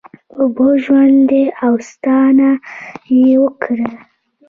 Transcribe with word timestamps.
اوبه 0.37 0.67
ژوند 0.83 1.17
دی 1.29 1.43
او 1.65 1.73
ساتنه 1.89 2.51
یې 3.23 3.31
وکړی 3.43 3.91